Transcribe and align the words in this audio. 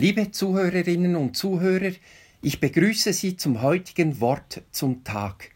Liebe 0.00 0.30
Zuhörerinnen 0.30 1.14
und 1.14 1.36
Zuhörer, 1.36 1.92
ich 2.40 2.58
begrüße 2.58 3.12
Sie 3.12 3.36
zum 3.36 3.60
heutigen 3.60 4.18
Wort 4.22 4.62
zum 4.70 5.04
Tag. 5.04 5.50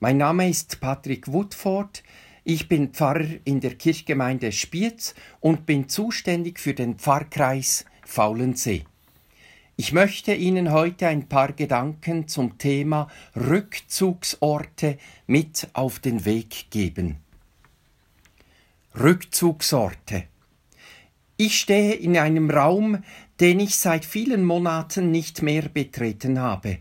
Mein 0.00 0.16
Name 0.16 0.48
ist 0.50 0.80
Patrick 0.80 1.32
Woodford, 1.32 2.02
ich 2.42 2.66
bin 2.66 2.88
Pfarrer 2.88 3.28
in 3.44 3.60
der 3.60 3.76
Kirchgemeinde 3.76 4.50
Spiez 4.50 5.14
und 5.38 5.64
bin 5.64 5.88
zuständig 5.88 6.58
für 6.58 6.74
den 6.74 6.96
Pfarrkreis 6.96 7.84
Faulensee. 8.04 8.82
Ich 9.76 9.92
möchte 9.92 10.34
Ihnen 10.34 10.72
heute 10.72 11.06
ein 11.06 11.28
paar 11.28 11.52
Gedanken 11.52 12.26
zum 12.26 12.58
Thema 12.58 13.06
Rückzugsorte 13.36 14.98
mit 15.28 15.68
auf 15.72 16.00
den 16.00 16.24
Weg 16.24 16.68
geben. 16.70 17.18
Rückzugsorte. 18.98 20.24
Ich 21.36 21.58
stehe 21.58 21.94
in 21.94 22.16
einem 22.16 22.48
Raum, 22.48 23.02
den 23.40 23.58
ich 23.58 23.76
seit 23.76 24.04
vielen 24.04 24.44
Monaten 24.44 25.10
nicht 25.10 25.42
mehr 25.42 25.68
betreten 25.68 26.38
habe. 26.38 26.78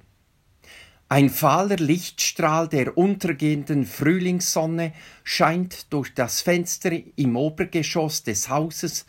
Ein 1.10 1.32
fahler 1.32 1.78
Lichtstrahl 1.78 2.68
der 2.68 2.96
untergehenden 2.96 3.86
Frühlingssonne 3.86 4.94
scheint 5.24 5.92
durch 5.92 6.14
das 6.14 6.42
Fenster 6.42 6.92
im 7.16 7.36
Obergeschoss 7.36 8.24
des 8.24 8.50
Hauses 8.50 9.06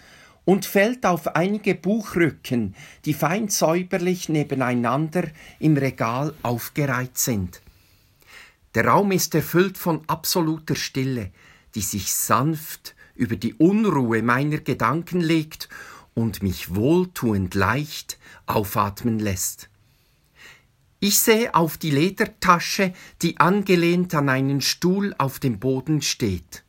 und 0.46 0.64
fällt 0.64 1.04
auf 1.04 1.36
einige 1.36 1.74
Buchrücken, 1.74 2.74
die 3.04 3.14
fein 3.14 3.48
säuberlich 3.48 4.30
nebeneinander 4.30 5.24
im 5.58 5.76
Regal 5.76 6.34
aufgereiht 6.42 7.18
sind. 7.18 7.60
Der 8.74 8.86
Raum 8.86 9.12
ist 9.12 9.34
erfüllt 9.34 9.76
von 9.76 10.02
absoluter 10.06 10.74
Stille, 10.74 11.30
die 11.74 11.82
sich 11.82 12.12
sanft 12.12 12.94
über 13.14 13.36
die 13.36 13.54
Unruhe 13.54 14.22
meiner 14.22 14.58
Gedanken 14.58 15.20
legt 15.20 15.68
und 16.14 16.42
mich 16.42 16.74
wohltuend 16.74 17.54
leicht 17.54 18.18
aufatmen 18.46 19.18
lässt. 19.18 19.68
Ich 21.00 21.18
sehe 21.18 21.54
auf 21.54 21.76
die 21.76 21.90
Ledertasche, 21.90 22.94
die 23.20 23.38
angelehnt 23.38 24.14
an 24.14 24.28
einen 24.28 24.60
Stuhl 24.60 25.14
auf 25.18 25.38
dem 25.38 25.58
Boden 25.58 26.00
steht. 26.00 26.64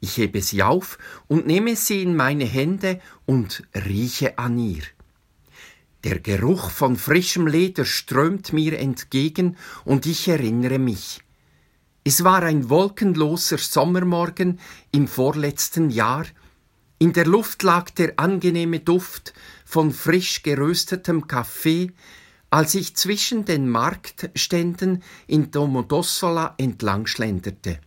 Ich 0.00 0.16
hebe 0.16 0.42
sie 0.42 0.62
auf 0.62 0.98
und 1.28 1.46
nehme 1.46 1.76
sie 1.76 2.02
in 2.02 2.16
meine 2.16 2.44
Hände 2.44 3.00
und 3.26 3.62
rieche 3.74 4.38
an 4.38 4.58
ihr. 4.58 4.82
Der 6.04 6.20
Geruch 6.20 6.70
von 6.70 6.96
frischem 6.96 7.46
Leder 7.46 7.86
strömt 7.86 8.52
mir 8.52 8.78
entgegen 8.78 9.56
und 9.86 10.04
ich 10.04 10.28
erinnere 10.28 10.78
mich. 10.78 11.22
Es 12.06 12.22
war 12.22 12.42
ein 12.42 12.68
wolkenloser 12.68 13.56
Sommermorgen 13.56 14.60
im 14.92 15.08
vorletzten 15.08 15.88
Jahr. 15.88 16.26
In 16.98 17.14
der 17.14 17.24
Luft 17.24 17.62
lag 17.62 17.88
der 17.90 18.18
angenehme 18.18 18.80
Duft 18.80 19.32
von 19.64 19.90
frisch 19.90 20.42
geröstetem 20.42 21.26
Kaffee, 21.26 21.92
als 22.50 22.74
ich 22.74 22.94
zwischen 22.94 23.46
den 23.46 23.70
Marktständen 23.70 25.02
in 25.26 25.50
Domodossola 25.50 26.54
entlang 26.58 27.06
schlenderte. 27.06 27.80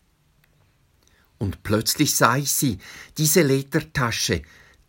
Und 1.37 1.61
plötzlich 1.61 2.15
sah 2.15 2.37
ich 2.37 2.51
sie, 2.51 2.79
diese 3.19 3.43
Ledertasche, 3.43 4.41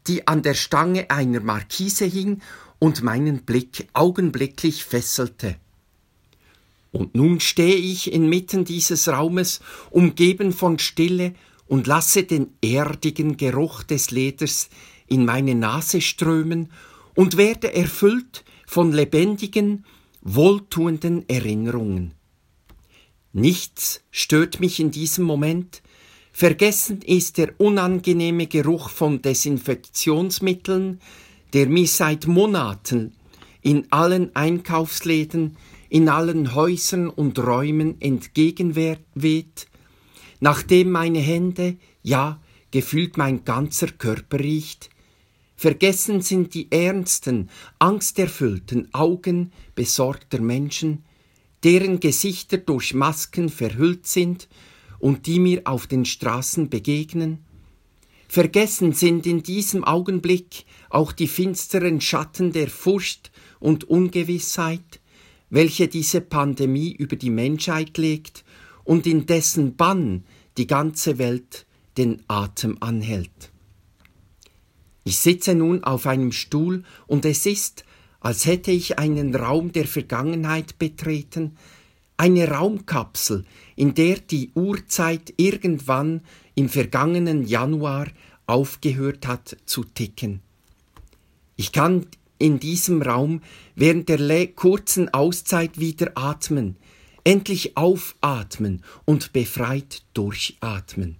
die 0.07 0.27
an 0.27 0.43
der 0.43 0.55
Stange 0.55 1.11
einer 1.11 1.41
Markise 1.41 2.07
hing 2.07 2.41
und 2.79 3.03
meinen 3.03 3.45
Blick 3.45 3.89
augenblicklich 3.93 4.87
fesselte. 4.87 5.57
Und 6.91 7.15
nun 7.15 7.41
stehe 7.41 7.77
ich 7.77 8.13
inmitten 8.13 8.65
dieses 8.65 9.09
Raumes, 9.09 9.61
umgeben 9.91 10.53
von 10.53 10.79
Stille, 10.79 11.35
und 11.67 11.87
lasse 11.87 12.25
den 12.25 12.55
erdigen 12.63 13.37
Geruch 13.37 13.83
des 13.83 14.11
Leders 14.11 14.71
in 15.07 15.25
meine 15.25 15.55
Nase 15.55 16.01
strömen 16.01 16.73
und 17.15 17.37
werde 17.37 17.75
erfüllt 17.75 18.45
von 18.67 18.93
lebendigen, 18.93 19.85
wohltuenden 20.23 21.29
Erinnerungen. 21.29 22.15
Nichts 23.33 24.03
stört 24.11 24.61
mich 24.61 24.81
in 24.81 24.91
diesem 24.91 25.25
Moment, 25.25 25.83
vergessen 26.33 27.03
ist 27.03 27.37
der 27.37 27.53
unangenehme 27.59 28.47
Geruch 28.47 28.89
von 28.89 29.21
Desinfektionsmitteln, 29.21 31.01
der 31.53 31.69
mir 31.69 31.87
seit 31.87 32.27
Monaten 32.27 33.15
in 33.61 33.91
allen 33.91 34.35
Einkaufsläden 34.35 35.57
in 35.89 36.09
allen 36.09 36.55
Häusern 36.55 37.09
und 37.09 37.39
Räumen 37.39 38.01
entgegenweht, 38.01 39.67
nachdem 40.41 40.91
meine 40.91 41.21
Hände, 41.21 41.77
ja, 42.03 42.41
gefühlt 42.71 43.17
mein 43.17 43.45
ganzer 43.45 43.89
Körper 43.89 44.39
riecht, 44.39 44.91
vergessen 45.57 46.21
sind 46.21 46.55
die 46.55 46.71
ernsten, 46.71 47.51
angsterfüllten 47.79 48.93
Augen 48.93 49.53
besorgter 49.75 50.41
Menschen, 50.41 51.05
deren 51.65 51.99
Gesichter 51.99 52.59
durch 52.59 52.95
Masken 52.95 53.49
verhüllt 53.49 54.07
sind 54.07 54.49
und 54.99 55.27
die 55.27 55.41
mir 55.41 55.63
auf 55.65 55.87
den 55.87 56.05
Straßen 56.05 56.71
begegnen, 56.71 57.45
vergessen 58.29 58.93
sind 58.93 59.27
in 59.27 59.43
diesem 59.43 59.85
Augenblick 59.85 60.65
auch 60.91 61.13
die 61.13 61.29
finsteren 61.29 62.01
Schatten 62.01 62.53
der 62.53 62.69
Furcht 62.69 63.33
und 63.59 63.85
Ungewissheit, 63.85 65.01
welche 65.51 65.89
diese 65.89 66.21
Pandemie 66.21 66.93
über 66.93 67.17
die 67.17 67.31
Menschheit 67.31 67.97
legt 67.99 68.45
und 68.85 69.07
in 69.07 69.27
dessen 69.27 69.77
Bann 69.77 70.25
die 70.57 70.67
ganze 70.67 71.19
Welt 71.19 71.67
den 71.97 72.23
Atem 72.29 72.77
anhält. 72.81 73.51
Ich 75.05 75.19
sitze 75.19 75.55
nun 75.55 75.85
auf 75.85 76.07
einem 76.07 76.33
Stuhl 76.33 76.85
und 77.07 77.25
es 77.25 77.47
ist, 77.47 77.85
als 78.21 78.47
hätte 78.47 78.71
ich 78.71 78.99
einen 78.99 79.35
Raum 79.35 79.73
der 79.73 79.87
Vergangenheit 79.87 80.79
betreten, 80.79 81.57
eine 82.17 82.49
Raumkapsel, 82.49 83.45
in 83.77 83.95
der 83.95 84.19
die 84.19 84.51
Urzeit 84.55 85.33
irgendwann 85.37 86.23
im 86.55 86.69
vergangenen 86.69 87.47
Januar 87.47 88.09
aufgehört 88.47 89.27
hat 89.27 89.57
zu 89.67 89.85
ticken. 89.85 90.41
Ich 91.57 91.73
kann 91.73 92.07
in 92.39 92.61
diesem 92.61 93.03
Raum 93.03 93.43
während 93.75 94.09
der 94.09 94.47
kurzen 94.49 95.13
Auszeit 95.13 95.79
wieder 95.79 96.13
atmen, 96.15 96.77
endlich 97.25 97.77
aufatmen 97.77 98.83
und 99.05 99.33
befreit 99.33 100.03
durchatmen. 100.15 101.17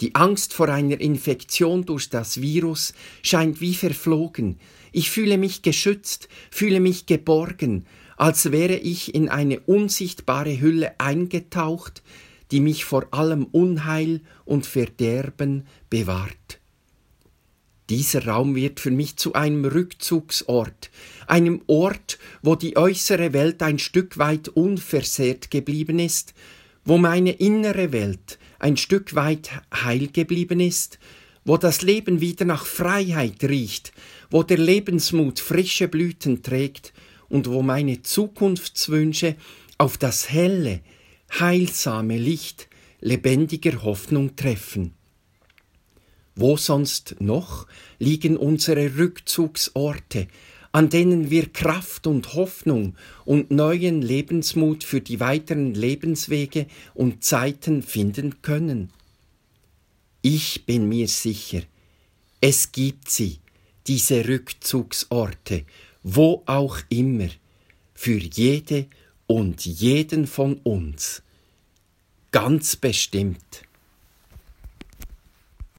Die 0.00 0.14
Angst 0.14 0.54
vor 0.54 0.68
einer 0.68 0.98
Infektion 1.00 1.84
durch 1.84 2.08
das 2.08 2.40
Virus 2.40 2.94
scheint 3.22 3.60
wie 3.60 3.74
verflogen. 3.74 4.58
Ich 4.92 5.10
fühle 5.10 5.36
mich 5.36 5.62
geschützt, 5.62 6.28
fühle 6.50 6.80
mich 6.80 7.04
geborgen, 7.06 7.86
als 8.16 8.50
wäre 8.50 8.76
ich 8.76 9.14
in 9.14 9.28
eine 9.28 9.60
unsichtbare 9.60 10.60
Hülle 10.60 10.98
eingetaucht, 10.98 12.02
die 12.50 12.60
mich 12.60 12.84
vor 12.84 13.08
allem 13.12 13.44
Unheil 13.44 14.22
und 14.44 14.66
Verderben 14.66 15.66
bewahrt. 15.88 16.59
Dieser 17.90 18.26
Raum 18.26 18.54
wird 18.54 18.78
für 18.78 18.92
mich 18.92 19.16
zu 19.16 19.32
einem 19.32 19.64
Rückzugsort, 19.64 20.90
einem 21.26 21.60
Ort, 21.66 22.20
wo 22.40 22.54
die 22.54 22.76
äußere 22.76 23.32
Welt 23.32 23.64
ein 23.64 23.80
Stück 23.80 24.16
weit 24.16 24.46
unversehrt 24.46 25.50
geblieben 25.50 25.98
ist, 25.98 26.32
wo 26.84 26.98
meine 26.98 27.32
innere 27.32 27.90
Welt 27.90 28.38
ein 28.60 28.76
Stück 28.76 29.16
weit 29.16 29.50
heil 29.74 30.06
geblieben 30.06 30.60
ist, 30.60 31.00
wo 31.44 31.56
das 31.56 31.82
Leben 31.82 32.20
wieder 32.20 32.44
nach 32.44 32.64
Freiheit 32.64 33.42
riecht, 33.42 33.92
wo 34.30 34.44
der 34.44 34.58
Lebensmut 34.58 35.40
frische 35.40 35.88
Blüten 35.88 36.44
trägt 36.44 36.92
und 37.28 37.48
wo 37.48 37.60
meine 37.60 38.02
Zukunftswünsche 38.02 39.34
auf 39.78 39.98
das 39.98 40.30
helle, 40.30 40.80
heilsame 41.40 42.18
Licht 42.18 42.68
lebendiger 43.00 43.82
Hoffnung 43.82 44.36
treffen. 44.36 44.94
Wo 46.34 46.56
sonst 46.56 47.16
noch 47.20 47.66
liegen 47.98 48.36
unsere 48.36 48.96
Rückzugsorte, 48.96 50.28
an 50.72 50.88
denen 50.88 51.30
wir 51.30 51.52
Kraft 51.52 52.06
und 52.06 52.34
Hoffnung 52.34 52.94
und 53.24 53.50
neuen 53.50 54.02
Lebensmut 54.02 54.84
für 54.84 55.00
die 55.00 55.20
weiteren 55.20 55.74
Lebenswege 55.74 56.66
und 56.94 57.24
Zeiten 57.24 57.82
finden 57.82 58.42
können? 58.42 58.90
Ich 60.22 60.66
bin 60.66 60.88
mir 60.88 61.08
sicher, 61.08 61.62
es 62.40 62.72
gibt 62.72 63.10
sie, 63.10 63.38
diese 63.86 64.28
Rückzugsorte, 64.28 65.64
wo 66.02 66.42
auch 66.46 66.78
immer, 66.88 67.28
für 67.94 68.18
jede 68.18 68.86
und 69.26 69.64
jeden 69.66 70.26
von 70.26 70.54
uns. 70.62 71.22
Ganz 72.30 72.76
bestimmt. 72.76 73.62